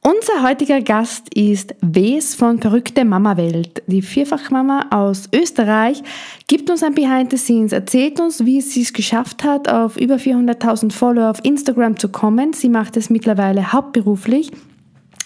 [0.00, 3.82] Unser heutiger Gast ist Wes von Verrückte Mama Welt.
[3.88, 6.04] Die Vierfachmama aus Österreich
[6.46, 10.14] gibt uns ein Behind the Scenes, erzählt uns, wie sie es geschafft hat, auf über
[10.14, 12.52] 400.000 Follower auf Instagram zu kommen.
[12.52, 14.52] Sie macht es mittlerweile hauptberuflich.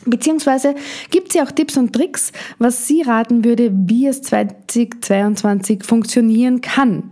[0.07, 0.75] Beziehungsweise
[1.11, 7.11] gibt sie auch Tipps und Tricks, was sie raten würde, wie es 2022 funktionieren kann.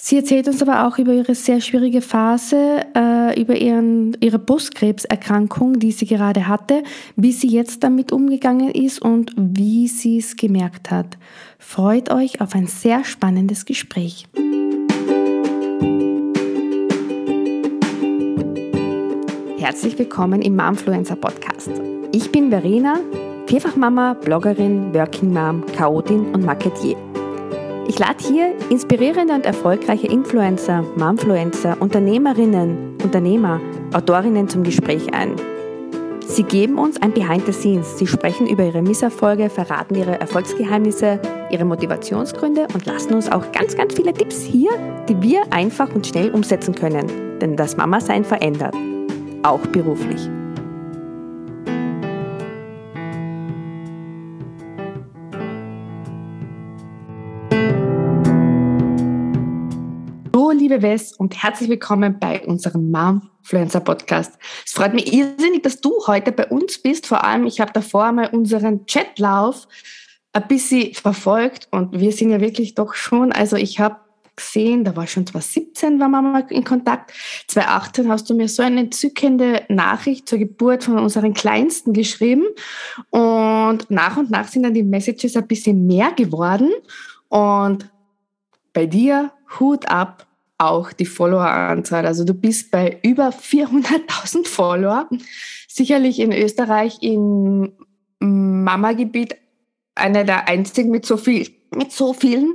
[0.00, 5.80] Sie erzählt uns aber auch über ihre sehr schwierige Phase, äh, über ihren, ihre Brustkrebserkrankung,
[5.80, 6.84] die sie gerade hatte,
[7.16, 11.18] wie sie jetzt damit umgegangen ist und wie sie es gemerkt hat.
[11.58, 14.28] Freut euch auf ein sehr spannendes Gespräch.
[19.58, 21.72] Herzlich willkommen im Momfluencer Podcast.
[22.12, 23.00] Ich bin Verena,
[23.48, 26.96] Vierfachmama, Bloggerin, Working Mom, Chaotin und Marketier.
[27.88, 33.60] Ich lade hier inspirierende und erfolgreiche Influencer, Momfluencer, Unternehmerinnen, Unternehmer,
[33.94, 35.34] Autorinnen zum Gespräch ein.
[36.26, 37.98] Sie geben uns ein Behind the Scenes.
[37.98, 41.18] Sie sprechen über ihre Misserfolge, verraten ihre Erfolgsgeheimnisse,
[41.50, 44.70] ihre Motivationsgründe und lassen uns auch ganz, ganz viele Tipps hier,
[45.08, 47.38] die wir einfach und schnell umsetzen können.
[47.40, 48.74] Denn das Mama-Sein verändert.
[49.42, 50.28] Auch beruflich.
[60.82, 64.38] Wes und herzlich willkommen bei unserem Momfluencer Podcast.
[64.64, 67.06] Es freut mich irrsinnig, dass du heute bei uns bist.
[67.06, 69.66] Vor allem, ich habe davor mal unseren Chatlauf
[70.32, 73.96] ein bisschen verfolgt und wir sind ja wirklich doch schon, also ich habe
[74.36, 77.12] gesehen, da war schon 2017 waren wir mal in Kontakt.
[77.48, 82.44] 2018 hast du mir so eine entzückende Nachricht zur Geburt von unseren Kleinsten geschrieben
[83.10, 86.70] und nach und nach sind dann die Messages ein bisschen mehr geworden
[87.28, 87.90] und
[88.72, 90.27] bei dir Hut ab,
[90.58, 92.04] auch die Followeranzahl.
[92.04, 95.08] Also du bist bei über 400.000 Follower.
[95.68, 97.72] Sicherlich in Österreich im
[98.18, 99.36] Mama-Gebiet
[99.94, 102.54] einer der einzigen mit so viel, mit so vielen.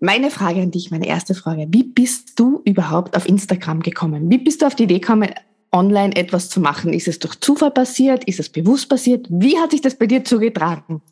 [0.00, 1.66] Meine Frage an dich, meine erste Frage.
[1.70, 4.30] Wie bist du überhaupt auf Instagram gekommen?
[4.30, 5.30] Wie bist du auf die Idee gekommen,
[5.72, 6.92] online etwas zu machen?
[6.92, 8.24] Ist es durch Zufall passiert?
[8.24, 9.26] Ist es bewusst passiert?
[9.28, 11.02] Wie hat sich das bei dir zugetragen?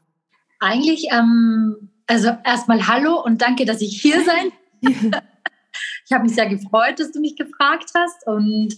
[0.61, 4.53] Eigentlich, ähm, also erstmal Hallo und danke, dass ich hier sein
[6.07, 8.27] Ich habe mich sehr gefreut, dass du mich gefragt hast.
[8.27, 8.75] Und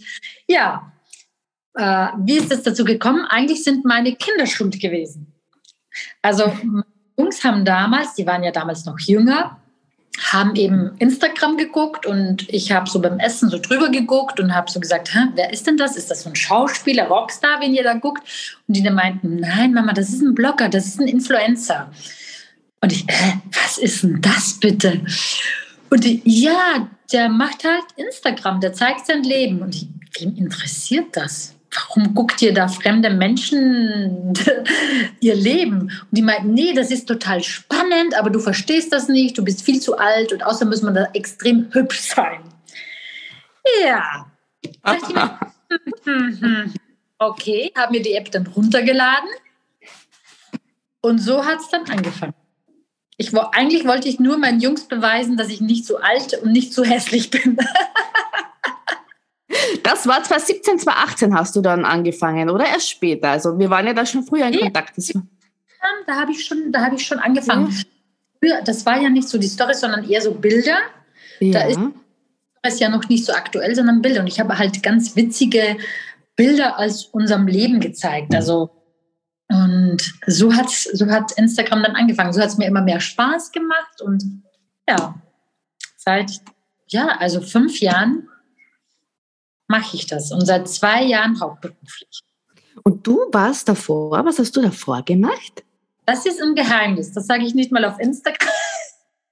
[0.46, 0.92] ja,
[1.74, 3.24] äh, wie ist es dazu gekommen?
[3.28, 5.32] Eigentlich sind meine Kinder schuld gewesen.
[6.22, 6.52] Also
[7.18, 9.60] Jungs haben damals, die waren ja damals noch jünger,
[10.32, 14.70] haben eben Instagram geguckt und ich habe so beim Essen so drüber geguckt und habe
[14.70, 15.96] so gesagt, wer ist denn das?
[15.96, 18.22] Ist das so ein Schauspieler, Rockstar, wenn ihr da guckt?
[18.66, 21.90] Und die dann meinten, nein, Mama, das ist ein Blogger, das ist ein Influencer.
[22.80, 25.02] Und ich, äh, was ist denn das bitte?
[25.90, 29.62] Und die, ja, der macht halt Instagram, der zeigt sein Leben.
[29.62, 29.88] Und ich,
[30.18, 31.54] wem interessiert das?
[31.70, 34.32] Warum guckt ihr da fremde Menschen
[35.20, 35.82] ihr Leben?
[35.82, 39.62] Und die meinten, nee, das ist total spannend, aber du verstehst das nicht, du bist
[39.62, 42.40] viel zu alt und außerdem muss man da extrem hübsch sein.
[43.84, 44.30] Ja.
[47.18, 49.28] okay, haben wir die App dann runtergeladen
[51.00, 52.34] und so hat es dann angefangen.
[53.20, 56.72] Ich, eigentlich wollte ich nur meinen Jungs beweisen, dass ich nicht so alt und nicht
[56.72, 57.58] so hässlich bin.
[59.82, 63.30] das war 2017, 2018 hast du dann angefangen, oder erst später?
[63.30, 64.94] Also wir waren ja da schon früher in Kontakt.
[66.06, 67.76] Da habe ich schon, da habe ich schon angefangen.
[68.40, 68.60] Ja.
[68.62, 70.78] Das war ja nicht so die Story, sondern eher so Bilder.
[71.40, 71.52] Ja.
[71.52, 71.80] Da ist
[72.62, 74.20] es ja noch nicht so aktuell, sondern Bilder.
[74.20, 75.76] Und ich habe halt ganz witzige
[76.36, 78.32] Bilder aus unserem Leben gezeigt.
[78.32, 78.70] Also
[79.48, 82.32] und so, hat's, so hat Instagram dann angefangen.
[82.32, 84.02] So hat es mir immer mehr Spaß gemacht.
[84.02, 84.42] Und
[84.86, 85.14] ja,
[85.96, 86.30] seit,
[86.88, 88.28] ja, also fünf Jahren
[89.66, 90.32] mache ich das.
[90.32, 92.22] Und seit zwei Jahren hauptberuflich.
[92.82, 95.64] Und du warst davor, was hast du davor gemacht?
[96.04, 97.12] Das ist ein Geheimnis.
[97.12, 98.48] Das sage ich nicht mal auf Instagram.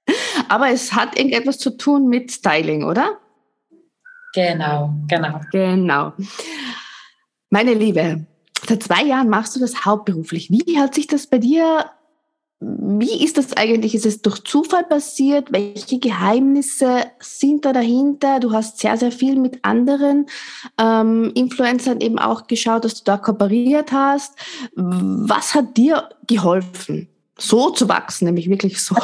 [0.49, 3.19] Aber es hat irgendetwas zu tun mit Styling, oder?
[4.33, 5.41] Genau, genau.
[5.51, 6.13] Genau.
[7.49, 8.25] Meine Liebe,
[8.65, 10.49] Seit zwei Jahren machst du das hauptberuflich.
[10.49, 11.85] Wie hat sich das bei dir,
[12.59, 13.93] wie ist das eigentlich?
[13.93, 15.51] Ist es durch Zufall passiert?
[15.51, 18.39] Welche Geheimnisse sind da dahinter?
[18.39, 20.25] Du hast sehr, sehr viel mit anderen
[20.79, 24.33] ähm, Influencern eben auch geschaut, dass du da kooperiert hast.
[24.75, 28.95] Was hat dir geholfen, so zu wachsen, nämlich wirklich so?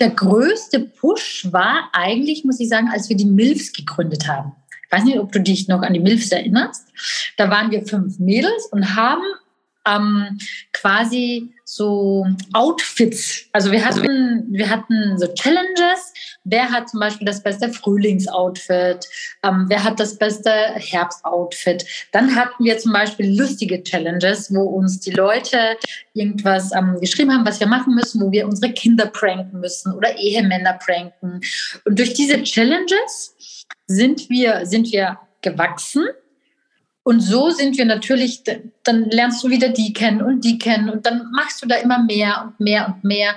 [0.00, 4.52] Der größte Push war eigentlich, muss ich sagen, als wir die MILFs gegründet haben
[4.94, 6.86] weiß nicht, ob du dich noch an die Milfs erinnerst.
[7.36, 9.22] Da waren wir fünf Mädels und haben
[9.86, 10.38] ähm,
[10.72, 13.46] quasi so Outfits.
[13.52, 16.12] Also wir hatten, wir hatten so Challenges.
[16.44, 19.06] Wer hat zum Beispiel das beste Frühlingsoutfit?
[19.42, 21.86] Ähm, wer hat das beste Herbstoutfit?
[22.12, 25.76] Dann hatten wir zum Beispiel lustige Challenges, wo uns die Leute
[26.12, 30.18] irgendwas ähm, geschrieben haben, was wir machen müssen, wo wir unsere Kinder pranken müssen oder
[30.18, 31.40] Ehemänner pranken.
[31.84, 33.34] Und durch diese Challenges
[33.86, 36.06] sind wir, sind wir gewachsen
[37.04, 38.42] und so sind wir natürlich,
[38.82, 42.02] dann lernst du wieder die kennen und die kennen und dann machst du da immer
[42.02, 43.36] mehr und mehr und mehr.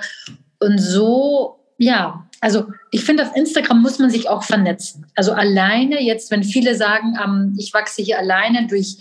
[0.58, 5.06] Und so, ja, also ich finde, auf Instagram muss man sich auch vernetzen.
[5.14, 8.96] Also alleine jetzt, wenn viele sagen, ähm, ich wachse hier alleine durch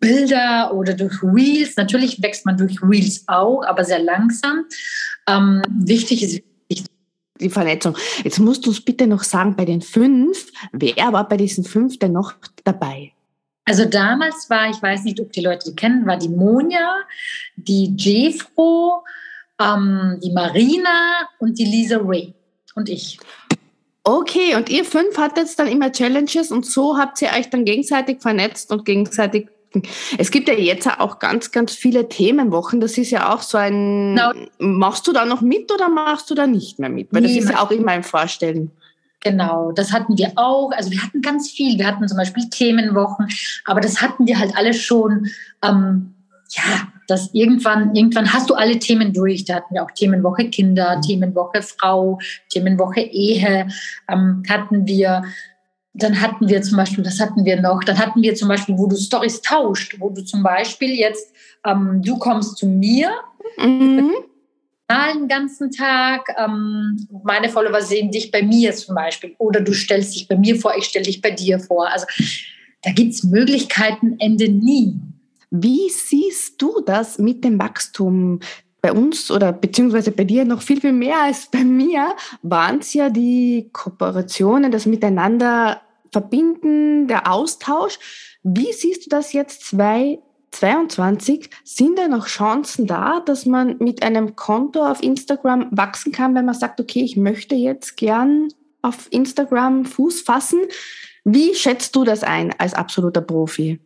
[0.00, 4.66] Bilder oder durch Reels, natürlich wächst man durch Reels auch, aber sehr langsam.
[5.26, 6.42] Ähm, wichtig ist
[7.40, 7.96] die Vernetzung.
[8.22, 11.98] Jetzt musst du uns bitte noch sagen, bei den fünf, wer war bei diesen fünf
[11.98, 12.34] denn noch
[12.64, 13.12] dabei?
[13.70, 17.04] Also damals war, ich weiß nicht, ob die Leute die kennen, war die Monja,
[17.54, 19.04] die Jefro,
[19.60, 22.34] ähm, die Marina und die Lisa Ray
[22.74, 23.20] und ich.
[24.02, 28.20] Okay, und ihr fünf hattet dann immer Challenges und so habt ihr euch dann gegenseitig
[28.20, 29.46] vernetzt und gegenseitig.
[30.18, 32.80] Es gibt ja jetzt auch ganz, ganz viele Themenwochen.
[32.80, 34.16] Das ist ja auch so ein.
[34.16, 34.32] Genau.
[34.58, 37.06] Machst du da noch mit oder machst du da nicht mehr mit?
[37.12, 38.72] Weil das ist ja auch immer ein Vorstellen.
[39.20, 40.70] Genau, das hatten wir auch.
[40.72, 41.78] Also wir hatten ganz viel.
[41.78, 43.28] Wir hatten zum Beispiel Themenwochen,
[43.66, 45.26] aber das hatten wir halt alle schon.
[45.62, 46.14] Ähm,
[46.50, 49.44] ja, das irgendwann, irgendwann hast du alle Themen durch.
[49.44, 51.02] Da hatten wir auch Themenwoche Kinder, mhm.
[51.02, 52.18] Themenwoche Frau,
[52.48, 53.68] Themenwoche Ehe.
[54.08, 55.22] Ähm, hatten wir.
[55.92, 57.82] Dann hatten wir zum Beispiel, das hatten wir noch.
[57.82, 61.34] Dann hatten wir zum Beispiel, wo du Stories tauscht, wo du zum Beispiel jetzt,
[61.66, 63.10] ähm, du kommst zu mir.
[63.58, 64.29] Mhm
[65.14, 66.34] den ganzen Tag.
[66.36, 69.34] Ähm, meine Follower sehen dich bei mir zum Beispiel.
[69.38, 71.88] Oder du stellst dich bei mir vor, ich stelle dich bei dir vor.
[71.90, 72.06] Also
[72.82, 74.94] da gibt es Möglichkeiten, Ende nie.
[75.50, 78.40] Wie siehst du das mit dem Wachstum?
[78.82, 82.94] Bei uns oder beziehungsweise bei dir noch viel, viel mehr als bei mir waren es
[82.94, 87.98] ja die Kooperationen, das Miteinander verbinden, der Austausch.
[88.42, 94.02] Wie siehst du das jetzt zwei 22, sind da noch Chancen da, dass man mit
[94.02, 98.48] einem Konto auf Instagram wachsen kann, wenn man sagt, okay, ich möchte jetzt gern
[98.82, 100.60] auf Instagram Fuß fassen?
[101.24, 103.80] Wie schätzt du das ein als absoluter Profi?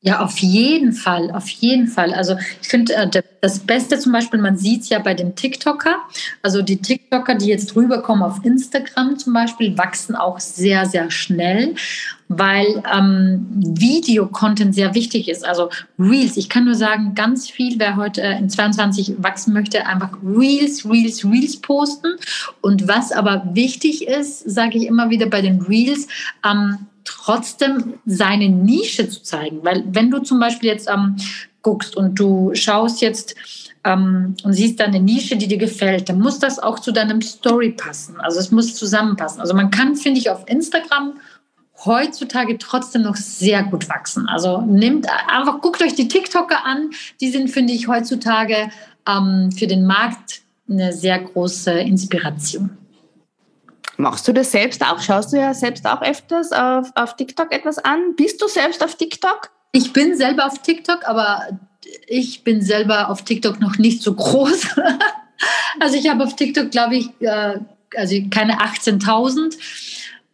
[0.00, 2.14] Ja, auf jeden Fall, auf jeden Fall.
[2.14, 5.96] Also ich finde äh, das Beste zum Beispiel, man sieht es ja bei den TikToker.
[6.42, 11.74] Also die TikToker, die jetzt rüberkommen auf Instagram zum Beispiel, wachsen auch sehr, sehr schnell,
[12.28, 15.46] weil ähm, Video-Content sehr wichtig ist.
[15.46, 19.86] Also Reels, ich kann nur sagen, ganz viel, wer heute äh, in 22 wachsen möchte,
[19.86, 22.16] einfach Reels, Reels, Reels posten.
[22.60, 26.08] Und was aber wichtig ist, sage ich immer wieder bei den Reels,
[26.44, 29.60] ähm, trotzdem seine Nische zu zeigen.
[29.62, 31.16] Weil wenn du zum Beispiel jetzt ähm,
[31.68, 33.34] guckst und du schaust jetzt
[33.84, 37.20] ähm, und siehst da eine Nische, die dir gefällt, dann muss das auch zu deinem
[37.20, 38.18] Story passen.
[38.20, 39.40] Also es muss zusammenpassen.
[39.40, 41.14] Also man kann, finde ich, auf Instagram
[41.84, 44.26] heutzutage trotzdem noch sehr gut wachsen.
[44.28, 46.90] Also nimmt einfach, guckt euch die TikToker an.
[47.20, 48.70] Die sind, finde ich, heutzutage
[49.06, 52.70] ähm, für den Markt eine sehr große Inspiration.
[53.96, 55.00] Machst du das selbst auch?
[55.00, 58.14] Schaust du ja selbst auch öfters auf, auf TikTok etwas an?
[58.16, 59.50] Bist du selbst auf TikTok?
[59.72, 61.48] Ich bin selber auf TikTok, aber
[62.06, 64.68] ich bin selber auf TikTok noch nicht so groß.
[65.80, 67.58] also ich habe auf TikTok, glaube ich, äh,
[67.96, 69.56] also keine 18.000,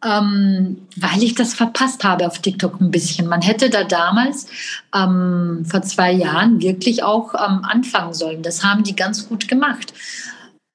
[0.03, 3.27] ähm, weil ich das verpasst habe auf TikTok ein bisschen.
[3.27, 4.47] Man hätte da damals
[4.93, 8.41] ähm, vor zwei Jahren wirklich auch ähm, anfangen sollen.
[8.41, 9.93] Das haben die ganz gut gemacht.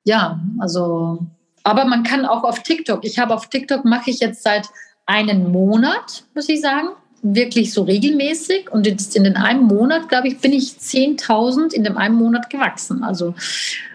[0.04, 1.26] Ja, also
[1.62, 3.04] aber man kann auch auf TikTok.
[3.04, 4.66] Ich habe auf TikTok mache ich jetzt seit
[5.06, 6.88] einem Monat, muss ich sagen,
[7.22, 8.70] wirklich so regelmäßig.
[8.70, 12.50] Und jetzt in den einem Monat, glaube ich, bin ich 10.000 in dem einen Monat
[12.50, 13.02] gewachsen.
[13.02, 13.34] Also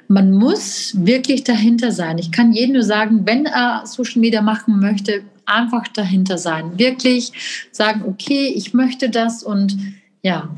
[0.07, 2.17] man muss wirklich dahinter sein.
[2.17, 6.77] Ich kann jedem nur sagen, wenn er Social Media machen möchte, einfach dahinter sein.
[6.77, 7.31] Wirklich
[7.71, 9.77] sagen, okay, ich möchte das und
[10.21, 10.49] ja,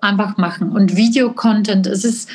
[0.00, 0.70] einfach machen.
[0.70, 2.28] Und Video-Content, es ist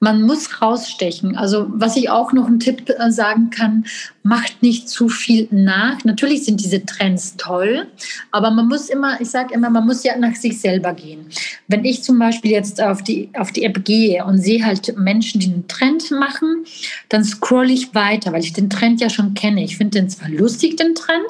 [0.00, 1.36] man muss rausstechen.
[1.36, 3.86] Also was ich auch noch einen Tipp äh, sagen kann,
[4.22, 6.02] macht nicht zu viel nach.
[6.04, 7.86] Natürlich sind diese Trends toll,
[8.30, 11.26] aber man muss immer, ich sage immer, man muss ja nach sich selber gehen.
[11.68, 15.40] Wenn ich zum Beispiel jetzt auf die, auf die App gehe und sehe halt Menschen,
[15.40, 16.64] die einen Trend machen,
[17.08, 19.64] dann scroll ich weiter, weil ich den Trend ja schon kenne.
[19.64, 21.26] Ich finde den zwar lustig, den Trend,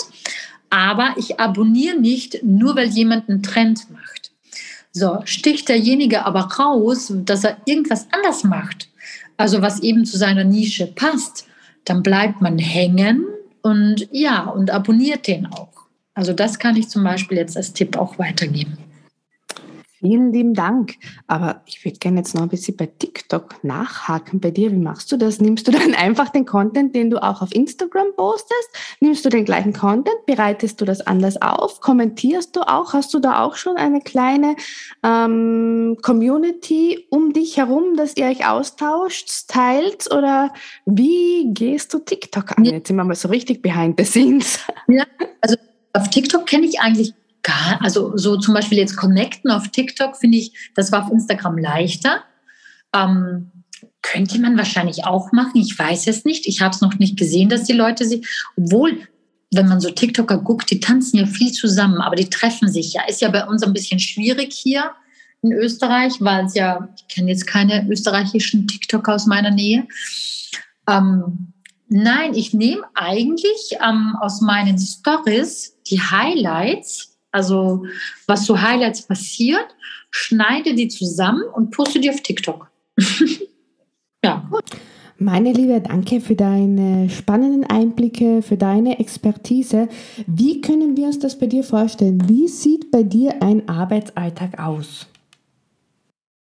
[0.71, 4.04] aber ich abonniere nicht, nur weil jemand einen Trend macht.
[4.97, 8.89] So, sticht derjenige aber raus, dass er irgendwas anders macht,
[9.37, 11.49] also was eben zu seiner Nische passt,
[11.85, 13.27] dann bleibt man hängen
[13.63, 15.89] und ja, und abonniert den auch.
[16.15, 18.79] Also das kann ich zum Beispiel jetzt als Tipp auch weitergeben.
[20.05, 20.97] Vielen lieben Dank.
[21.29, 24.71] Aber ich würde gerne jetzt noch ein bisschen bei TikTok nachhaken bei dir.
[24.71, 25.41] Wie machst du das?
[25.41, 28.69] Nimmst du dann einfach den Content, den du auch auf Instagram postest?
[29.01, 30.15] Nimmst du den gleichen Content?
[30.27, 31.81] Bereitest du das anders auf?
[31.81, 32.93] Kommentierst du auch?
[32.93, 34.57] Hast du da auch schon eine kleine
[35.03, 40.13] ähm, Community um dich herum, dass ihr euch austauscht, teilt?
[40.13, 40.53] Oder
[40.85, 42.67] wie gehst du TikTok an?
[42.67, 44.59] Jetzt sind wir mal so richtig behind the scenes.
[44.87, 45.05] Ja,
[45.41, 45.57] also
[45.95, 50.39] auf TikTok kenne ich eigentlich gar, also so zum Beispiel jetzt connecten auf TikTok finde
[50.39, 52.25] ich, das war auf Instagram leichter.
[52.93, 53.53] Ähm,
[54.03, 55.61] könnte man wahrscheinlich auch machen.
[55.61, 56.47] Ich weiß es nicht.
[56.47, 59.09] Ich habe es noch nicht gesehen, dass die Leute sich, obwohl,
[59.53, 63.03] wenn man so TikToker guckt, die tanzen ja viel zusammen, aber die treffen sich ja.
[63.09, 64.91] Ist ja bei uns ein bisschen schwierig hier
[65.43, 69.87] in Österreich, weil es ja, ich kenne jetzt keine österreichischen TikToker aus meiner Nähe.
[70.89, 71.53] Ähm,
[71.89, 77.85] nein, ich nehme eigentlich ähm, aus meinen Stories die Highlights also
[78.27, 79.75] was so Highlights passiert,
[80.11, 82.71] schneide die zusammen und poste die auf TikTok.
[84.25, 84.49] ja.
[85.19, 89.89] Meine Liebe, danke für deine spannenden Einblicke, für deine Expertise.
[90.27, 92.29] Wie können wir uns das bei dir vorstellen?
[92.29, 95.07] Wie sieht bei dir ein Arbeitsalltag aus?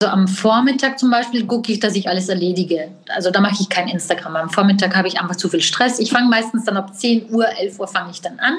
[0.01, 2.91] Also am Vormittag zum Beispiel gucke ich, dass ich alles erledige.
[3.07, 4.35] Also da mache ich kein Instagram.
[4.35, 5.99] Am Vormittag habe ich einfach zu viel Stress.
[5.99, 8.57] Ich fange meistens dann ab 10 Uhr, 11 Uhr fange ich dann an,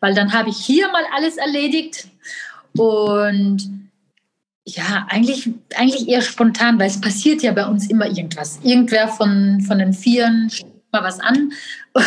[0.00, 2.06] weil dann habe ich hier mal alles erledigt.
[2.76, 3.88] Und
[4.66, 8.58] ja, eigentlich, eigentlich eher spontan, weil es passiert ja bei uns immer irgendwas.
[8.62, 10.50] Irgendwer von, von den Vieren
[10.92, 11.52] mal was an.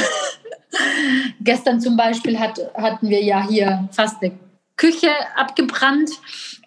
[1.42, 4.38] Gestern zum Beispiel hat, hatten wir ja hier fast eine
[4.78, 6.10] Küche abgebrannt.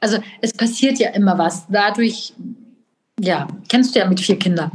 [0.01, 1.67] Also es passiert ja immer was.
[1.69, 2.35] Dadurch,
[3.19, 4.73] ja, kennst du ja mit vier Kindern.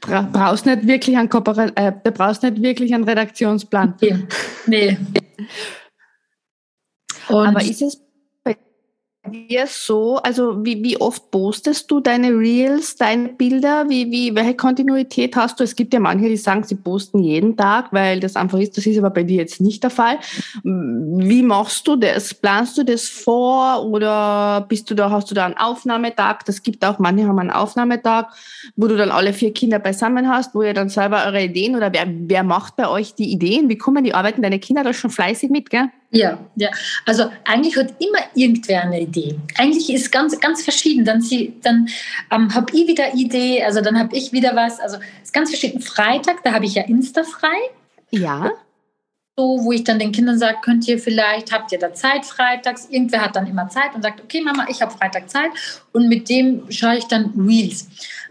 [0.00, 3.94] Bra brauchst nicht wirklich einen Kooper äh, du brauchst nicht wirklich einen Redaktionsplan.
[4.00, 4.26] Nee.
[4.66, 4.98] nee.
[7.28, 8.00] Aber ist es
[9.30, 13.88] dir so, also wie, wie oft postest du deine Reels, deine Bilder?
[13.88, 15.64] Wie, wie, welche Kontinuität hast du?
[15.64, 18.76] Es gibt ja manche, die sagen, sie posten jeden Tag, weil das einfach ist.
[18.76, 20.18] Das ist aber bei dir jetzt nicht der Fall.
[20.64, 22.34] Wie machst du das?
[22.34, 26.44] Planst du das vor oder bist du da, hast du da einen Aufnahmetag?
[26.46, 28.28] Das gibt auch, manche haben einen Aufnahmetag,
[28.76, 31.92] wo du dann alle vier Kinder beisammen hast, wo ihr dann selber eure Ideen oder
[31.92, 33.68] wer, wer macht bei euch die Ideen?
[33.68, 35.90] Wie kommen die, arbeiten deine Kinder da schon fleißig mit, gell?
[36.14, 36.68] Ja, ja.
[37.06, 39.34] Also eigentlich hat immer irgendwer eine Idee.
[39.56, 41.06] Eigentlich ist ganz, ganz verschieden.
[41.06, 41.24] Dann,
[41.62, 41.88] dann
[42.30, 44.78] ähm, habe ich wieder Idee, also dann habe ich wieder was.
[44.78, 45.80] Also es ist ganz verschieden.
[45.80, 47.56] Freitag, da habe ich ja Insta frei.
[48.10, 48.50] Ja.
[49.38, 52.88] So, wo ich dann den Kindern sage, könnt ihr vielleicht, habt ihr da Zeit freitags?
[52.90, 55.50] Irgendwer hat dann immer Zeit und sagt, okay Mama, ich habe Freitag Zeit.
[55.92, 57.88] Und mit dem schaue ich dann Reels.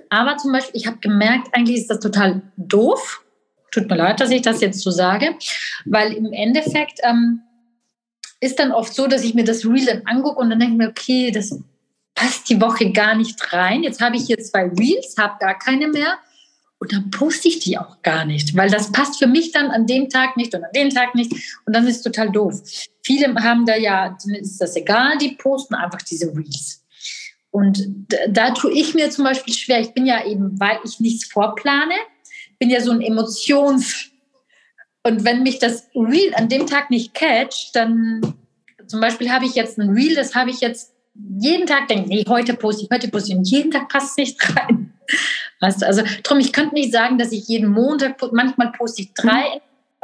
[0.10, 3.24] Aber zum Beispiel, ich habe gemerkt, eigentlich ist das total doof.
[3.72, 5.36] Tut mir leid, dass ich das jetzt so sage,
[5.86, 7.00] weil im Endeffekt...
[7.02, 7.42] Ähm,
[8.41, 10.77] ist dann oft so, dass ich mir das Reel dann angucke und dann denke ich
[10.79, 11.57] mir, okay, das
[12.15, 13.83] passt die Woche gar nicht rein.
[13.83, 16.17] Jetzt habe ich hier zwei Reels, habe gar keine mehr.
[16.79, 19.86] Und dann poste ich die auch gar nicht, weil das passt für mich dann an
[19.86, 21.31] dem Tag nicht und an dem Tag nicht.
[21.65, 22.60] Und dann ist es total doof.
[23.03, 26.83] Viele haben da ja, ist das egal, die posten einfach diese Reels.
[27.51, 29.79] Und da, da tue ich mir zum Beispiel schwer.
[29.79, 31.93] Ich bin ja eben, weil ich nichts vorplane,
[32.57, 34.11] bin ja so ein Emotions-
[35.03, 38.36] und wenn mich das Reel an dem Tag nicht catcht, dann
[38.88, 40.93] zum Beispiel habe ich jetzt ein Reel, das habe ich jetzt
[41.39, 44.17] jeden Tag denke, nee, heute poste ich, heute poste ich und jeden Tag passt es
[44.17, 44.93] nicht rein.
[45.60, 49.13] Weißt du, also drum, ich könnte nicht sagen, dass ich jeden Montag, manchmal poste ich
[49.13, 49.62] drei, mhm.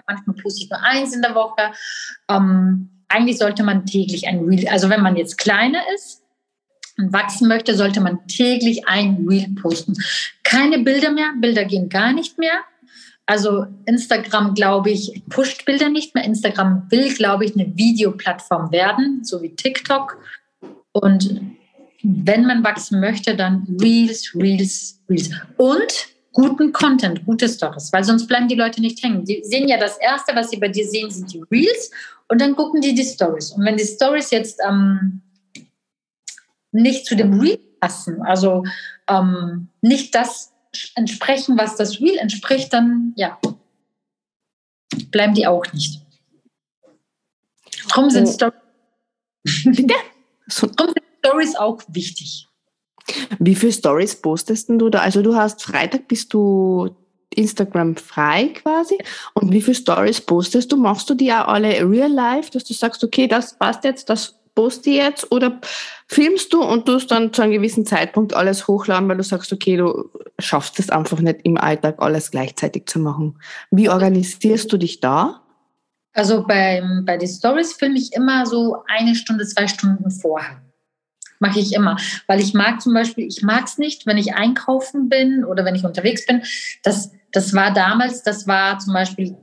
[0.07, 1.71] manchmal poste ich nur eins in der Woche.
[2.29, 6.23] Ähm, eigentlich sollte man täglich ein Reel, also wenn man jetzt kleiner ist
[6.97, 9.95] und wachsen möchte, sollte man täglich ein Reel posten.
[10.43, 12.61] Keine Bilder mehr, Bilder gehen gar nicht mehr.
[13.27, 16.23] Also Instagram, glaube ich, pusht Bilder nicht mehr.
[16.23, 20.17] Instagram will, glaube ich, eine Videoplattform werden, so wie TikTok.
[20.93, 21.41] Und
[22.03, 25.29] wenn man wachsen möchte, dann Reels, Reels, Reels.
[25.57, 29.25] Und guten Content, gute Stories, weil sonst bleiben die Leute nicht hängen.
[29.25, 31.91] Die sehen ja das Erste, was sie bei dir sehen, sind die Reels
[32.29, 33.51] und dann gucken die die Stories.
[33.51, 35.21] Und wenn die Stories jetzt ähm,
[36.71, 38.63] nicht zu dem Reel passen, also
[39.09, 40.53] ähm, nicht das
[40.95, 43.39] entsprechen, was das Real entspricht, dann ja,
[45.11, 46.01] bleiben die auch nicht.
[47.89, 48.53] Darum sind, Story
[49.65, 52.47] Darum sind Stories auch wichtig.
[53.39, 54.99] Wie viele Stories postest du da?
[54.99, 56.95] Also du hast Freitag bist du
[57.29, 58.97] Instagram frei quasi.
[59.33, 60.77] Und wie viele Stories postest du?
[60.77, 64.35] Machst du die auch alle real life, dass du sagst, okay, das passt jetzt, das
[64.57, 65.61] poste jetzt oder
[66.07, 69.77] filmst du und tust dann zu einem gewissen Zeitpunkt alles hochladen, weil du sagst, okay,
[69.77, 70.09] du
[70.39, 73.39] schaffst es einfach nicht im Alltag alles gleichzeitig zu machen.
[73.69, 75.43] Wie organisierst du dich da?
[76.13, 80.63] Also beim, bei den Stories filme ich immer so eine Stunde, zwei Stunden vorher.
[81.37, 81.97] Mache ich immer.
[82.25, 85.75] Weil ich mag zum Beispiel, ich mag es nicht, wenn ich einkaufen bin oder wenn
[85.75, 86.41] ich unterwegs bin.
[86.81, 89.37] Das, das war damals, das war zum Beispiel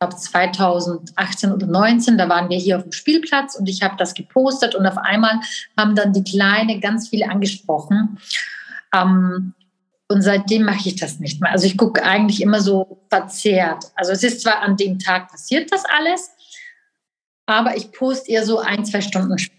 [0.00, 4.14] glaube 2018 oder 19, da waren wir hier auf dem Spielplatz und ich habe das
[4.14, 5.40] gepostet und auf einmal
[5.78, 8.18] haben dann die Kleine ganz viele angesprochen.
[8.94, 9.54] Ähm,
[10.08, 11.50] und seitdem mache ich das nicht mehr.
[11.50, 13.86] Also ich gucke eigentlich immer so verzerrt.
[13.94, 16.30] Also es ist zwar an dem Tag passiert das alles,
[17.46, 19.54] aber ich poste eher so ein, zwei Stunden später.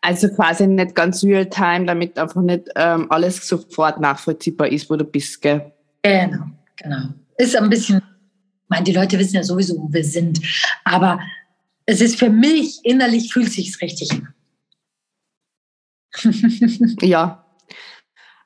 [0.00, 5.04] Also quasi nicht ganz real-time, damit einfach nicht ähm, alles sofort nachvollziehbar ist, wo du
[5.04, 5.72] bist, gell?
[6.02, 6.46] Genau.
[6.82, 7.08] Genau.
[7.36, 10.40] Ist ein bisschen, ich meine, die Leute wissen ja sowieso, wo wir sind.
[10.84, 11.20] Aber
[11.86, 14.34] es ist für mich, innerlich fühlt sich richtig an.
[17.02, 17.44] ja,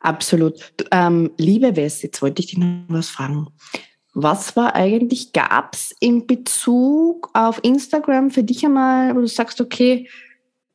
[0.01, 0.75] absolut.
[0.91, 3.49] Ähm, liebe Wes, jetzt wollte ich dich noch was fragen.
[4.13, 9.61] Was war eigentlich, gab es in Bezug auf Instagram für dich einmal, wo du sagst,
[9.61, 10.09] okay,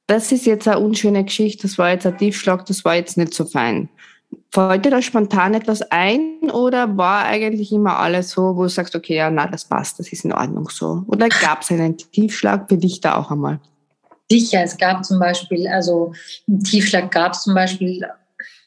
[0.08, 3.34] das ist jetzt eine unschöne Geschichte, das war jetzt ein Tiefschlag, das war jetzt nicht
[3.34, 3.90] so fein.
[4.52, 8.96] Fällt dir da spontan etwas ein oder war eigentlich immer alles so, wo du sagst,
[8.96, 11.04] okay, ja, na, das passt, das ist in Ordnung so?
[11.08, 13.60] Oder gab es einen Tiefschlag für dich da auch einmal?
[14.32, 16.14] Sicher, es gab zum Beispiel, also
[16.48, 18.06] einen Tiefschlag gab es zum Beispiel,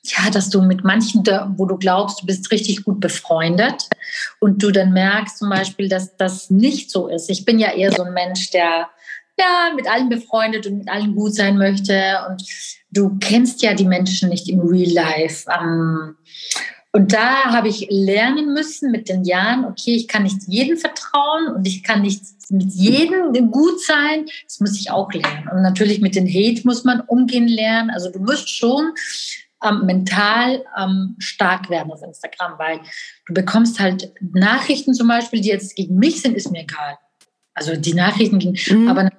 [0.05, 1.25] ja, dass du mit manchen,
[1.57, 3.89] wo du glaubst, du bist richtig gut befreundet
[4.41, 7.31] und du dann merkst zum Beispiel, dass das nicht so ist.
[7.31, 8.89] Ich bin ja eher so ein Mensch, der
[9.39, 12.43] ja mit allen befreundet und mit allen gut sein möchte und
[12.91, 15.49] du kennst ja die Menschen nicht im Real Life.
[15.51, 16.17] Ähm,
[16.95, 21.49] und da habe ich lernen müssen mit den Jahren, okay, ich kann nicht jedem vertrauen
[21.55, 24.27] und ich kann nicht mit jedem gut sein.
[24.45, 25.49] Das muss ich auch lernen.
[25.51, 27.89] Und natürlich mit den Hate muss man umgehen lernen.
[27.89, 28.93] Also du musst schon
[29.65, 32.81] ähm, mental ähm, stark werden auf Instagram, weil
[33.27, 36.99] du bekommst halt Nachrichten zum Beispiel, die jetzt gegen mich sind, ist mir egal.
[37.55, 38.89] Also die Nachrichten gegen, mhm.
[38.89, 39.11] aber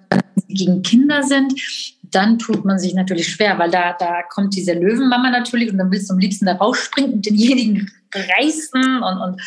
[0.48, 1.54] gegen Kinder sind,
[2.02, 5.92] dann tut man sich natürlich schwer, weil da, da kommt diese Löwenmama natürlich und dann
[5.92, 9.42] willst du am liebsten da rausspringen und denjenigen reißen und, und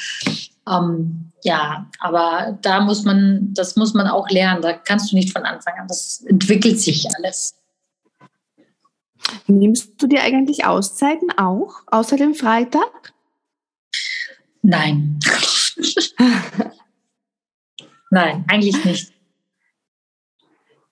[0.68, 4.62] ähm, ja, aber da muss man, das muss man auch lernen.
[4.62, 5.86] Da kannst du nicht von Anfang an.
[5.86, 7.54] Das entwickelt sich alles.
[9.46, 13.14] Nimmst du dir eigentlich Auszeiten auch, außer dem Freitag?
[14.62, 15.20] Nein.
[18.10, 19.12] Nein, eigentlich nicht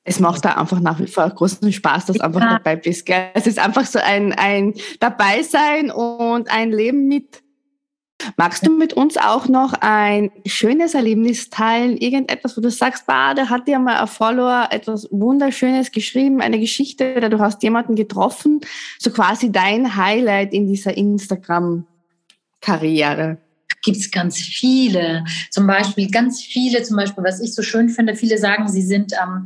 [0.04, 2.58] es macht da einfach nach wie vor großen Spaß, dass du einfach ja.
[2.58, 3.06] dabei bist.
[3.06, 3.30] Gell?
[3.32, 7.42] Es ist einfach so ein, ein Dabeisein und ein Leben mit.
[8.36, 11.96] Magst du mit uns auch noch ein schönes Erlebnis teilen?
[11.96, 16.60] Irgendetwas, wo du sagst, bah, da hat dir mal ein Follower etwas Wunderschönes geschrieben, eine
[16.60, 18.60] Geschichte oder du hast jemanden getroffen.
[18.98, 23.38] So quasi dein Highlight in dieser Instagram-Karriere
[23.84, 25.24] gibt es ganz viele.
[25.50, 29.12] Zum Beispiel ganz viele, zum Beispiel, was ich so schön finde, viele sagen, sie sind
[29.12, 29.44] ähm,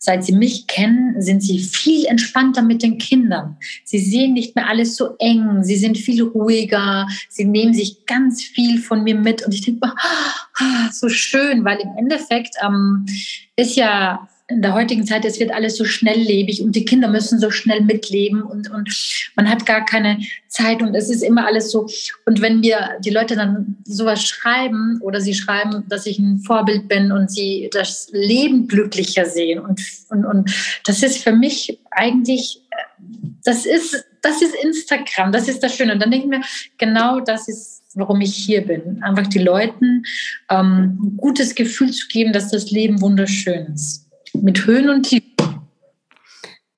[0.00, 3.56] Seit sie mich kennen, sind sie viel entspannter mit den Kindern.
[3.82, 5.64] Sie sehen nicht mehr alles so eng.
[5.64, 7.08] Sie sind viel ruhiger.
[7.28, 9.44] Sie nehmen sich ganz viel von mir mit.
[9.44, 9.92] Und ich denke,
[10.54, 13.06] ah, so schön, weil im Endeffekt ähm,
[13.56, 17.38] ist ja in der heutigen Zeit, es wird alles so schnelllebig und die Kinder müssen
[17.38, 18.88] so schnell mitleben und, und
[19.36, 21.86] man hat gar keine Zeit und es ist immer alles so.
[22.24, 26.88] Und wenn wir die Leute dann sowas schreiben oder sie schreiben, dass ich ein Vorbild
[26.88, 30.50] bin und sie das Leben glücklicher sehen und, und, und
[30.86, 32.62] das ist für mich eigentlich,
[33.44, 35.92] das ist, das ist Instagram, das ist das Schöne.
[35.92, 36.40] Und dann denke ich mir,
[36.78, 39.02] genau das ist warum ich hier bin.
[39.02, 40.04] Einfach die Leuten
[40.50, 45.28] ähm, ein gutes Gefühl zu geben, dass das Leben wunderschön ist mit Höhen und Tiefen.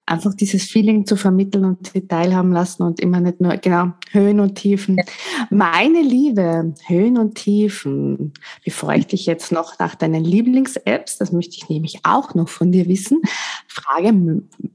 [0.06, 4.40] Einfach dieses Feeling zu vermitteln und sie teilhaben lassen und immer nicht nur, genau, Höhen
[4.40, 5.00] und Tiefen.
[5.50, 8.32] Meine Liebe, Höhen und Tiefen,
[8.64, 12.72] bevor ich dich jetzt noch nach deinen Lieblings-Apps, das möchte ich nämlich auch noch von
[12.72, 13.22] dir wissen,
[13.68, 14.12] frage,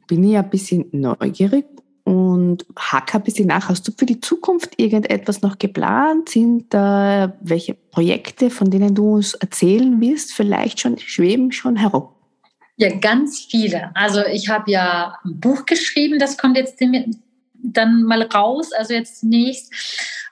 [0.08, 1.66] bin ich ein bisschen neugierig
[2.06, 3.68] und hack ein bisschen nach.
[3.68, 6.30] Hast du für die Zukunft irgendetwas noch geplant?
[6.30, 12.15] Sind da welche Projekte, von denen du uns erzählen willst, vielleicht schon schweben schon herum?
[12.78, 13.92] Ja, ganz viele.
[13.96, 16.82] Also ich habe ja ein Buch geschrieben, das kommt jetzt
[17.54, 19.74] dann mal raus, also jetzt zunächst,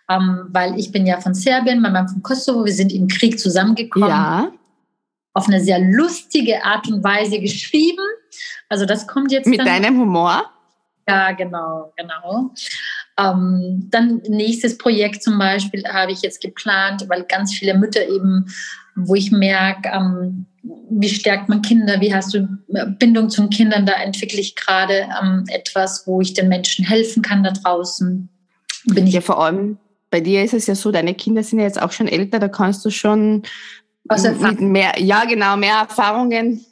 [0.09, 3.39] ähm, weil ich bin ja von Serbien, mein Mann von Kosovo, wir sind im Krieg
[3.39, 4.09] zusammengekommen.
[4.09, 4.51] Ja.
[5.33, 8.03] Auf eine sehr lustige Art und Weise geschrieben.
[8.69, 9.47] Also das kommt jetzt.
[9.47, 10.43] Mit deinem Humor?
[11.07, 12.51] Ja, genau, genau.
[13.17, 18.45] Ähm, dann nächstes Projekt zum Beispiel habe ich jetzt geplant, weil ganz viele Mütter eben,
[18.95, 22.47] wo ich merke, ähm, wie stärkt man Kinder, wie hast du
[22.97, 27.21] Bindung zu den Kindern, da entwickle ich gerade ähm, etwas, wo ich den Menschen helfen
[27.21, 28.29] kann da draußen.
[28.85, 29.77] Bin ich ja vor allem
[30.13, 32.47] bei dir ist es ja so, deine Kinder sind ja jetzt auch schon älter, da
[32.47, 33.41] kannst du schon
[34.07, 36.63] mit mehr, ja genau, mehr Erfahrungen.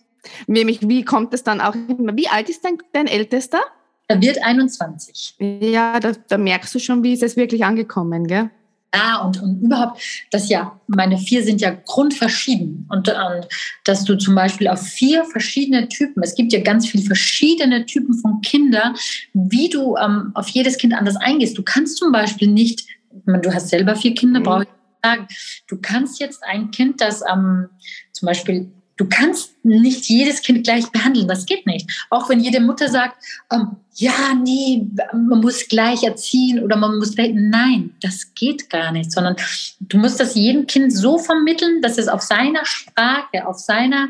[0.46, 3.60] Nämlich, wie kommt es dann auch, wie alt ist dein, dein Ältester?
[4.08, 5.38] Er wird 21.
[5.40, 8.52] Ja, da, da merkst du schon, wie ist es wirklich angekommen, gell?
[8.94, 10.02] Ja, und, und überhaupt,
[10.32, 12.86] das ja, meine vier sind ja grundverschieden.
[12.90, 13.48] Und, und
[13.86, 18.14] dass du zum Beispiel auf vier verschiedene Typen, es gibt ja ganz viele verschiedene Typen
[18.16, 18.96] von Kindern,
[19.34, 21.58] wie du ähm, auf jedes Kind anders eingehst.
[21.58, 22.86] Du kannst zum Beispiel nicht,
[23.26, 24.44] du hast selber vier Kinder, mhm.
[24.44, 24.70] brauche ich
[25.04, 25.28] sagen,
[25.68, 27.70] du kannst jetzt ein Kind, das ähm,
[28.12, 28.72] zum Beispiel
[29.02, 31.90] Du kannst nicht jedes Kind gleich behandeln, das geht nicht.
[32.12, 33.16] Auch wenn jede Mutter sagt,
[33.52, 39.12] ähm, ja, nee, man muss gleich erziehen oder man muss nein, das geht gar nicht,
[39.12, 39.38] sondern
[39.80, 44.10] du musst das jedem Kind so vermitteln, dass es auf seiner Sprache, auf seiner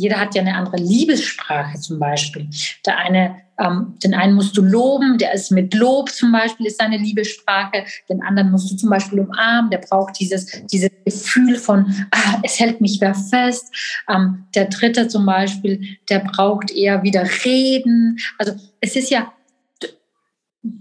[0.00, 2.48] jeder hat ja eine andere Liebessprache zum Beispiel.
[2.86, 6.78] Der eine, ähm, den einen musst du loben, der ist mit Lob zum Beispiel, ist
[6.78, 7.84] seine Liebessprache.
[8.08, 12.58] Den anderen musst du zum Beispiel umarmen, der braucht dieses, dieses Gefühl von, ah, es
[12.58, 13.74] hält mich wer fest.
[14.08, 18.16] Ähm, der dritte zum Beispiel, der braucht eher wieder reden.
[18.38, 19.30] Also es ist ja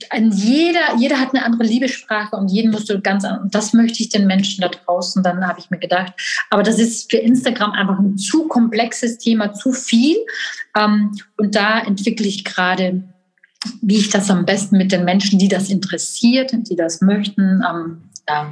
[0.09, 3.43] ein jeder, jeder hat eine andere Liebessprache und jeden musst du ganz an.
[3.43, 6.13] Und das möchte ich den Menschen da draußen, dann habe ich mir gedacht.
[6.49, 10.17] Aber das ist für Instagram einfach ein zu komplexes Thema, zu viel.
[10.75, 13.03] Ähm, und da entwickle ich gerade,
[13.81, 18.09] wie ich das am besten mit den Menschen, die das interessiert, die das möchten, ähm,
[18.27, 18.51] ja,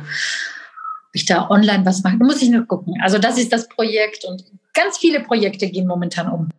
[1.12, 2.18] ich da online was mache.
[2.18, 2.94] Muss ich noch gucken.
[3.02, 6.50] Also das ist das Projekt und ganz viele Projekte gehen momentan um.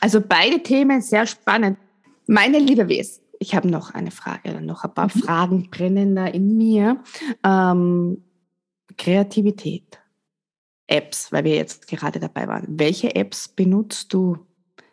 [0.00, 1.78] Also beide Themen sehr spannend.
[2.26, 5.20] Meine liebe Wes, ich habe noch eine Frage, noch ein paar mhm.
[5.20, 7.02] Fragen brennen da in mir.
[7.44, 8.24] Ähm,
[8.96, 10.00] Kreativität,
[10.86, 12.64] Apps, weil wir jetzt gerade dabei waren.
[12.68, 14.38] Welche Apps benutzt du?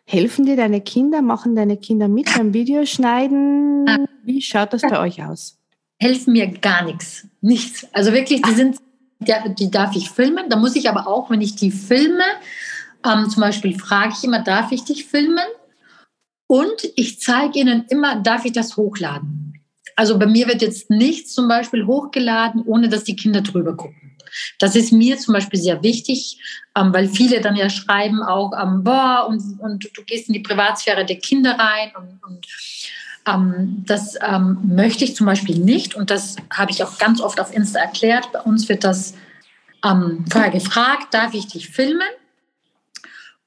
[0.04, 1.22] Helfen dir deine Kinder?
[1.22, 3.88] Machen deine Kinder mit beim Videoschneiden?
[3.88, 4.04] Ah.
[4.22, 5.58] Wie schaut das bei euch aus?
[5.98, 7.26] Helfen mir gar nichts.
[7.40, 7.88] Nichts.
[7.92, 8.76] Also wirklich, die sind,
[9.58, 10.48] die darf ich filmen.
[10.48, 12.24] Da muss ich aber auch, wenn ich die filme,
[13.04, 15.46] ähm, zum Beispiel frage ich immer, darf ich dich filmen?
[16.46, 19.60] Und ich zeige Ihnen immer, darf ich das hochladen?
[19.96, 24.16] Also bei mir wird jetzt nichts zum Beispiel hochgeladen, ohne dass die Kinder drüber gucken.
[24.58, 26.38] Das ist mir zum Beispiel sehr wichtig,
[26.76, 30.40] ähm, weil viele dann ja schreiben auch, ähm, boah, und, und du gehst in die
[30.40, 32.46] Privatsphäre der Kinder rein und, und
[33.26, 37.40] ähm, das ähm, möchte ich zum Beispiel nicht und das habe ich auch ganz oft
[37.40, 38.30] auf Insta erklärt.
[38.32, 39.14] Bei uns wird das
[39.84, 42.08] ähm, vorher gefragt, darf ich dich filmen?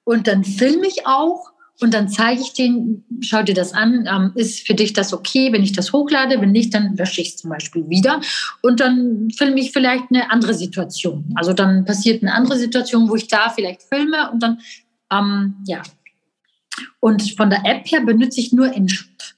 [0.04, 1.49] Und dann filme ich auch
[1.82, 5.54] und dann zeige ich denen, schau dir das an, ähm, ist für dich das okay,
[5.54, 6.42] wenn ich das hochlade?
[6.42, 8.22] Wenn nicht, dann lösche ich es zum Beispiel wieder.
[8.62, 11.32] Und dann filme ich vielleicht eine andere Situation.
[11.36, 14.60] Also dann passiert eine andere Situation, wo ich da vielleicht filme und dann,
[15.12, 15.82] ähm, ja.
[17.00, 19.36] Und von der App her benutze ich nur InShot.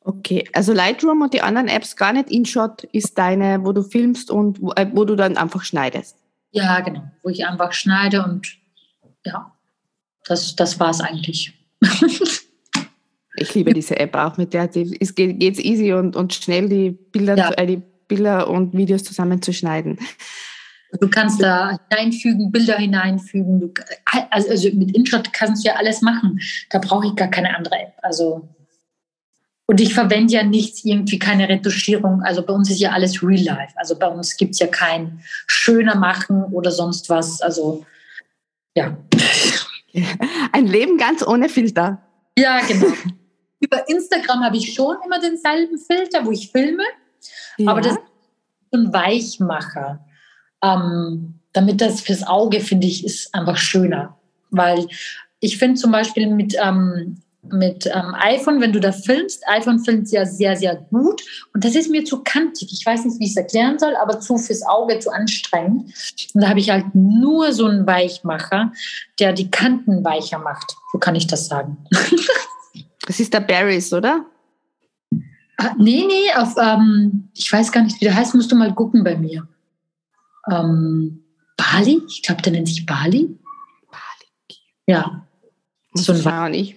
[0.00, 2.30] Okay, also Lightroom und die anderen Apps gar nicht.
[2.30, 6.16] InShot ist deine, wo du filmst und wo, äh, wo du dann einfach schneidest.
[6.50, 8.56] Ja, genau, wo ich einfach schneide und
[9.24, 9.55] ja
[10.26, 11.52] das, das war es eigentlich.
[13.36, 16.90] ich liebe diese App auch, mit der es geht es easy und, und schnell die
[16.90, 17.50] Bilder, ja.
[17.52, 19.98] äh, die Bilder und Videos zusammenzuschneiden.
[21.00, 23.60] Du kannst da hineinfügen, Bilder hineinfügen.
[23.60, 23.72] Du,
[24.30, 26.40] also, also mit InShot kannst du ja alles machen.
[26.70, 27.94] Da brauche ich gar keine andere App.
[28.02, 28.48] Also
[29.68, 32.22] und ich verwende ja nichts, irgendwie keine Retuschierung.
[32.22, 33.74] Also bei uns ist ja alles Real Life.
[33.76, 37.42] Also bei uns gibt es ja kein schöner machen oder sonst was.
[37.42, 37.84] Also
[38.76, 38.96] ja.
[40.52, 42.02] Ein Leben ganz ohne Filter.
[42.38, 42.92] Ja, genau.
[43.60, 46.84] Über Instagram habe ich schon immer denselben Filter, wo ich filme,
[47.56, 47.70] ja.
[47.70, 48.00] aber das ist
[48.72, 50.04] ein Weichmacher.
[50.62, 54.18] Ähm, damit das fürs Auge, finde ich, ist einfach schöner.
[54.50, 54.86] Weil
[55.40, 60.10] ich finde zum Beispiel mit ähm, mit ähm, iPhone, wenn du da filmst, iPhone filmt
[60.10, 61.22] ja sehr, sehr gut.
[61.54, 62.72] Und das ist mir zu kantig.
[62.72, 65.92] Ich weiß nicht, wie ich es erklären soll, aber zu fürs Auge zu anstrengend.
[66.34, 68.72] Und da habe ich halt nur so einen Weichmacher,
[69.18, 70.76] der die Kanten weicher macht.
[70.92, 71.78] So kann ich das sagen.
[73.06, 74.24] das ist der Barrys, oder?
[75.58, 78.74] Ah, nee, nee, auf, ähm, ich weiß gar nicht, wie der heißt, musst du mal
[78.74, 79.48] gucken bei mir.
[80.50, 81.24] Ähm,
[81.56, 82.02] Bali?
[82.08, 83.38] Ich glaube, der nennt sich Bali.
[83.90, 84.58] Bali.
[84.86, 85.26] Ja.
[85.94, 86.76] So ein ich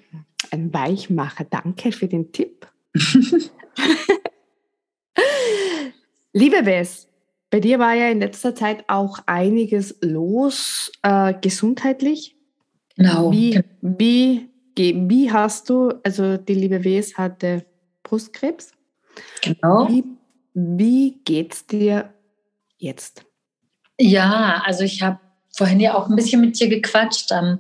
[0.51, 1.45] ein Weichmacher.
[1.49, 2.67] Danke für den Tipp.
[6.33, 7.07] Liebe Wes,
[7.49, 12.35] bei dir war ja in letzter Zeit auch einiges los, äh, gesundheitlich.
[12.95, 13.31] Genau.
[13.31, 17.65] Wie, wie, wie hast du, also die liebe Wes hatte
[18.03, 18.71] Brustkrebs.
[19.41, 19.88] Genau.
[19.89, 20.03] Wie,
[20.53, 22.13] wie geht's dir
[22.77, 23.25] jetzt?
[23.99, 25.19] Ja, also ich habe
[25.55, 27.31] vorhin ja auch ein bisschen mit dir gequatscht.
[27.31, 27.59] Ähm,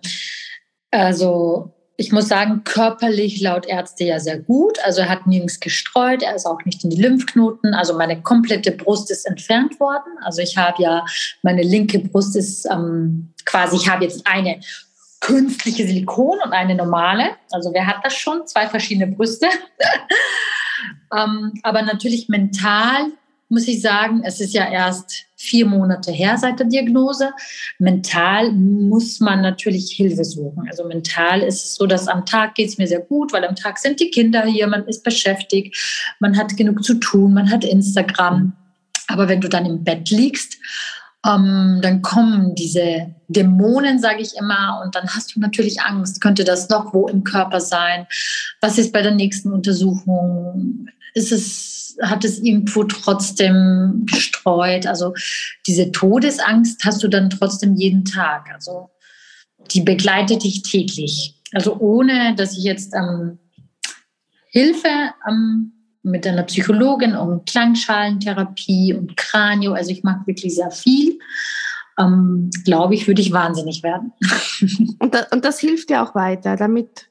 [0.91, 4.79] also ich muss sagen, körperlich laut Ärzte ja sehr gut.
[4.85, 7.73] Also er hat nirgends gestreut, er ist auch nicht in die Lymphknoten.
[7.73, 10.09] Also meine komplette Brust ist entfernt worden.
[10.23, 11.03] Also ich habe ja,
[11.41, 14.61] meine linke Brust ist ähm, quasi, ich habe jetzt eine
[15.19, 17.31] künstliche Silikon und eine normale.
[17.51, 18.47] Also wer hat das schon?
[18.47, 19.47] Zwei verschiedene Brüste.
[21.13, 23.11] ähm, aber natürlich mental
[23.49, 27.31] muss ich sagen, es ist ja erst vier Monate her seit der Diagnose.
[27.79, 30.67] Mental muss man natürlich Hilfe suchen.
[30.69, 33.55] Also mental ist es so, dass am Tag geht es mir sehr gut, weil am
[33.55, 35.75] Tag sind die Kinder hier, man ist beschäftigt,
[36.19, 38.53] man hat genug zu tun, man hat Instagram.
[39.07, 40.57] Aber wenn du dann im Bett liegst,
[41.25, 46.21] ähm, dann kommen diese Dämonen, sage ich immer, und dann hast du natürlich Angst.
[46.21, 48.07] Könnte das noch wo im Körper sein?
[48.61, 50.87] Was ist bei der nächsten Untersuchung?
[51.13, 54.85] Ist es, hat es irgendwo trotzdem gestreut?
[54.87, 55.13] Also
[55.67, 58.49] diese Todesangst hast du dann trotzdem jeden Tag.
[58.53, 58.89] Also
[59.71, 61.35] die begleitet dich täglich.
[61.53, 63.39] Also ohne, dass ich jetzt ähm,
[64.51, 64.87] Hilfe
[65.27, 71.19] ähm, mit einer Psychologin und Klangschalentherapie und Kranio, also ich mache wirklich sehr viel.
[71.99, 74.13] Ähm, glaube ich, würde ich wahnsinnig werden.
[74.99, 77.09] und, das, und das hilft dir auch weiter, damit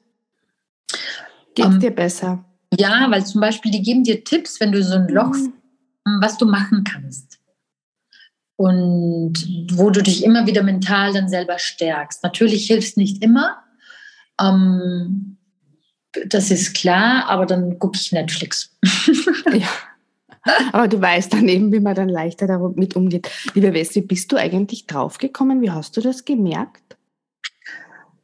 [1.53, 2.45] geht es ähm, dir besser.
[2.79, 6.21] Ja, weil zum Beispiel, die geben dir Tipps, wenn du so ein Loch, mhm.
[6.21, 7.39] was du machen kannst.
[8.55, 9.33] Und
[9.71, 12.23] wo du dich immer wieder mental dann selber stärkst.
[12.23, 13.57] Natürlich hilft es nicht immer.
[14.39, 15.37] Ähm,
[16.27, 18.77] das ist klar, aber dann gucke ich Netflix.
[19.53, 19.67] ja.
[20.71, 23.29] Aber du weißt dann eben, wie man dann leichter damit umgeht.
[23.53, 25.61] Liebe Wes, wie bist du eigentlich draufgekommen?
[25.61, 26.97] Wie hast du das gemerkt?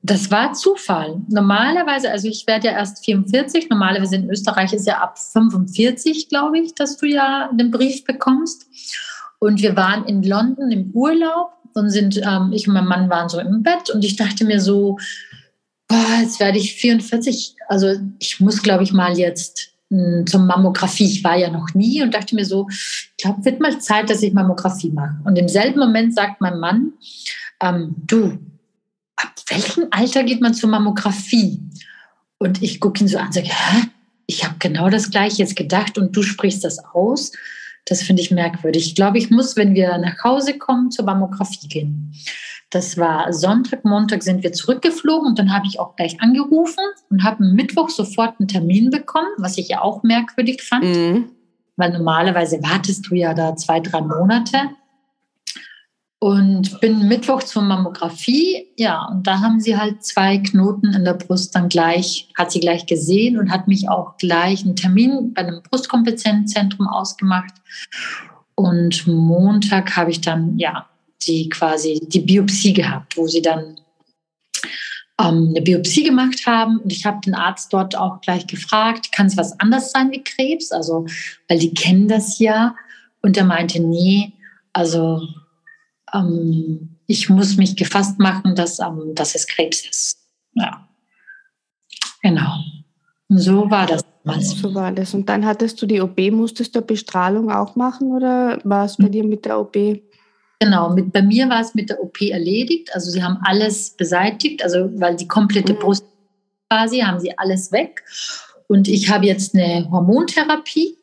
[0.06, 1.20] Das war Zufall.
[1.30, 6.60] Normalerweise, also ich werde ja erst 44, normalerweise in Österreich ist ja ab 45, glaube
[6.60, 8.68] ich, dass du ja den Brief bekommst.
[9.40, 13.30] Und wir waren in London im Urlaub und sind, ähm, ich und mein Mann waren
[13.30, 15.00] so im Bett und ich dachte mir so,
[15.88, 21.06] boah, jetzt werde ich 44, also ich muss, glaube ich, mal jetzt hm, zum Mammographie.
[21.06, 24.22] Ich war ja noch nie und dachte mir so, ich glaube, wird mal Zeit, dass
[24.22, 25.16] ich Mammographie mache.
[25.24, 26.94] Und im selben Moment sagt mein Mann,
[27.60, 28.38] ähm, du,
[29.16, 31.60] ab welchem Alter geht man zur Mammographie?
[32.38, 33.88] Und ich gucke ihn so an und sage, hä?
[34.28, 37.32] Ich habe genau das Gleiche jetzt gedacht und du sprichst das aus.
[37.86, 38.88] Das finde ich merkwürdig.
[38.88, 42.12] Ich glaube, ich muss, wenn wir nach Hause kommen, zur Mammographie gehen.
[42.72, 47.24] Das war Sonntag, Montag sind wir zurückgeflogen und dann habe ich auch gleich angerufen und
[47.24, 51.30] habe Mittwoch sofort einen Termin bekommen, was ich ja auch merkwürdig fand, mhm.
[51.78, 54.58] weil normalerweise wartest du ja da zwei, drei Monate.
[56.26, 61.14] Und bin Mittwoch zur Mammographie, ja, und da haben sie halt zwei Knoten in der
[61.14, 65.44] Brust dann gleich, hat sie gleich gesehen und hat mich auch gleich einen Termin bei
[65.44, 67.54] einem Brustkompetenzzentrum ausgemacht.
[68.56, 70.90] Und Montag habe ich dann, ja,
[71.22, 73.80] die quasi die Biopsie gehabt, wo sie dann
[75.22, 76.80] ähm, eine Biopsie gemacht haben.
[76.80, 80.24] Und ich habe den Arzt dort auch gleich gefragt, kann es was anders sein wie
[80.24, 80.72] Krebs?
[80.72, 81.06] Also,
[81.48, 82.76] weil die kennen das ja.
[83.22, 84.34] Und er meinte, nee,
[84.74, 85.22] also
[86.14, 90.20] ähm, ich muss mich gefasst machen, dass, ähm, dass es Krebs ist.
[90.54, 90.88] Ja,
[92.22, 92.56] genau.
[93.28, 94.04] Und so war das.
[94.40, 95.14] So war das.
[95.14, 99.06] Und dann hattest du die OP, musstest du Bestrahlung auch machen oder war es bei
[99.06, 99.12] hm.
[99.12, 99.76] dir mit der OP?
[100.60, 102.94] Genau, mit, bei mir war es mit der OP erledigt.
[102.94, 105.80] Also sie haben alles beseitigt, also weil die komplette mhm.
[105.80, 106.06] Brust
[106.70, 108.04] quasi, haben sie alles weg.
[108.68, 110.98] Und ich habe jetzt eine Hormontherapie.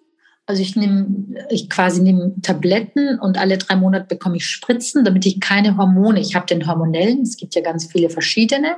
[0.53, 1.07] Also ich nehme,
[1.49, 6.21] ich quasi nehme Tabletten und alle drei Monate bekomme ich Spritzen, damit ich keine Hormone,
[6.21, 8.77] ich habe den hormonellen, es gibt ja ganz viele verschiedene.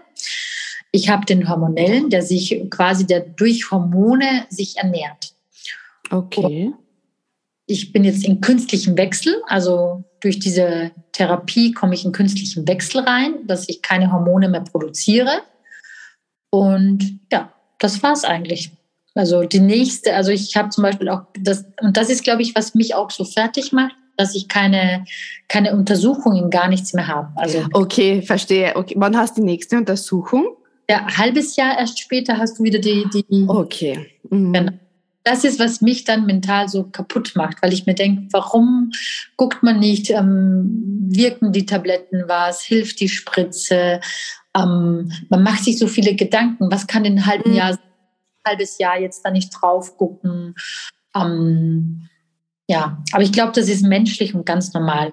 [0.92, 5.34] Ich habe den hormonellen, der sich quasi, der durch Hormone sich ernährt.
[6.10, 6.66] Okay.
[6.66, 6.74] Und
[7.66, 13.00] ich bin jetzt in künstlichem Wechsel, also durch diese Therapie komme ich in künstlichen Wechsel
[13.00, 15.40] rein, dass ich keine Hormone mehr produziere.
[16.50, 18.70] Und ja, das war es eigentlich.
[19.14, 22.55] Also die nächste, also ich habe zum Beispiel auch das, und das ist, glaube ich,
[22.55, 25.05] was mich auch so fertig macht, dass ich keine,
[25.48, 27.29] keine Untersuchungen, gar nichts mehr habe.
[27.37, 28.74] Also, okay, verstehe.
[28.74, 28.94] Okay.
[28.96, 30.57] Wann hast du die nächste Untersuchung?
[30.88, 33.07] Ja, halbes Jahr erst später hast du wieder die.
[33.12, 34.07] die okay.
[34.31, 34.53] Mhm.
[34.53, 34.72] Genau
[35.24, 38.92] das ist, was mich dann mental so kaputt macht, weil ich mir denke, warum
[39.37, 44.00] guckt man nicht, ähm, wirken die Tabletten was, hilft die Spritze?
[44.55, 47.57] Ähm, man macht sich so viele Gedanken, was kann in einem halben mhm.
[47.57, 47.79] Jahr,
[48.44, 50.54] halbes Jahr jetzt da nicht drauf gucken?
[51.14, 52.09] Ähm,
[52.68, 55.12] ja, aber ich glaube, das ist menschlich und ganz normal.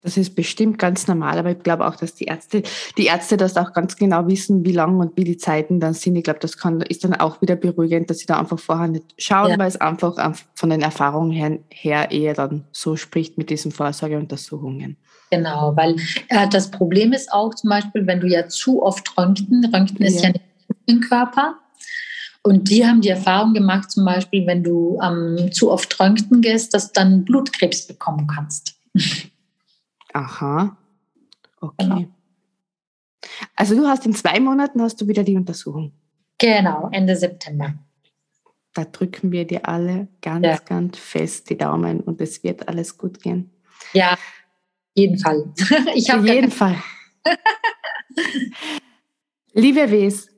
[0.00, 2.62] Das ist bestimmt ganz normal, aber ich glaube auch, dass die Ärzte,
[2.96, 6.14] die Ärzte das auch ganz genau wissen, wie lang und wie die Zeiten dann sind.
[6.14, 9.12] Ich glaube, das kann, ist dann auch wieder beruhigend, dass sie da einfach vorher nicht
[9.18, 9.58] schauen, ja.
[9.58, 14.96] weil es einfach von den Erfahrungen her, her, eher dann so spricht mit diesen Vorsorgeuntersuchungen.
[15.32, 15.96] Genau, weil
[16.28, 20.22] äh, das Problem ist auch zum Beispiel, wenn du ja zu oft Röntgen, Röntgen ist
[20.22, 20.44] ja, ja nicht
[20.86, 21.56] im Körper.
[22.48, 26.72] Und die haben die Erfahrung gemacht, zum Beispiel, wenn du ähm, zu oft Röntgen gehst,
[26.72, 28.80] dass du dann Blutkrebs bekommen kannst.
[30.14, 30.78] Aha.
[31.60, 31.74] Okay.
[31.78, 32.04] Genau.
[33.54, 35.92] Also du hast in zwei Monaten hast du wieder die Untersuchung.
[36.38, 37.74] Genau, Ende September.
[38.72, 40.56] Da drücken wir dir alle ganz, ja.
[40.56, 43.50] ganz fest die Daumen und es wird alles gut gehen.
[43.92, 44.16] Ja,
[44.94, 45.52] jeden Fall.
[45.94, 46.76] Ich Auf jeden Fall.
[49.52, 50.30] Liebe Wes,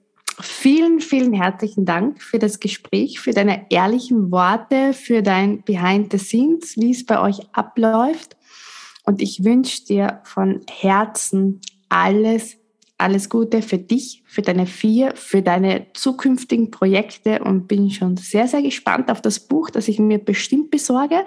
[0.43, 6.19] vielen, vielen herzlichen Dank für das Gespräch, für deine ehrlichen Worte, für dein Behind the
[6.19, 8.37] Scenes, wie es bei euch abläuft.
[9.05, 12.60] Und ich wünsche dir von Herzen alles
[13.01, 18.47] alles Gute für dich, für deine vier, für deine zukünftigen Projekte und bin schon sehr,
[18.47, 21.25] sehr gespannt auf das Buch, das ich mir bestimmt besorge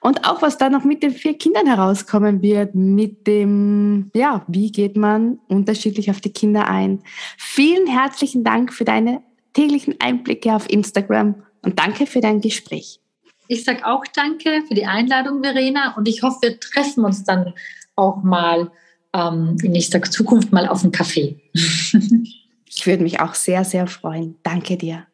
[0.00, 4.72] und auch was da noch mit den vier Kindern herauskommen wird, mit dem, ja, wie
[4.72, 7.02] geht man unterschiedlich auf die Kinder ein.
[7.38, 13.00] Vielen herzlichen Dank für deine täglichen Einblicke auf Instagram und danke für dein Gespräch.
[13.48, 17.52] Ich sage auch danke für die Einladung, Verena, und ich hoffe, wir treffen uns dann
[17.96, 18.70] auch mal
[19.12, 21.40] ähm, in nächster Zukunft mal auf einen Kaffee.
[21.52, 24.36] ich würde mich auch sehr, sehr freuen.
[24.42, 25.06] Danke dir.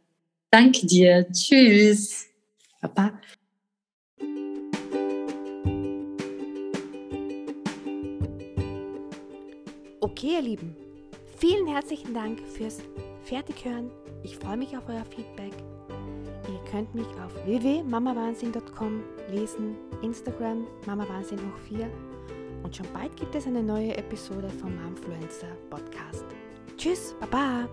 [0.50, 1.26] Danke dir.
[1.32, 2.26] Tschüss.
[2.80, 3.12] Papa.
[10.00, 10.76] Okay, ihr Lieben.
[11.38, 12.78] Vielen herzlichen Dank fürs
[13.24, 13.90] Fertighören.
[14.22, 15.52] Ich freue mich auf euer Feedback.
[16.48, 21.90] Ihr könnt mich auf www.mamawahnsinn.com lesen, Instagram mamawahnsinn hoch 4
[22.66, 26.24] und schon bald gibt es eine neue Episode vom Momfluencer Podcast.
[26.76, 27.68] Tschüss, Baba!